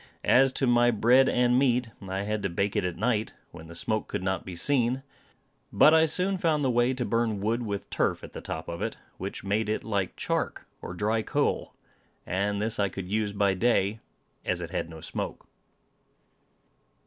[0.25, 3.75] As to my bread and meat, I had to bake it at night when the
[3.75, 5.03] smoke could not be seen.
[5.71, 8.81] But I soon found the way to burn wood with turf at the top of
[8.81, 11.75] it, which made it like chark, or dry coal;
[12.25, 13.99] and this I could use by day,
[14.43, 15.45] as it had no smoke.